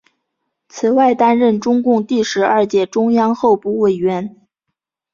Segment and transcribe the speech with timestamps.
[0.67, 4.35] 此外担任中共第十二届中央候补委员。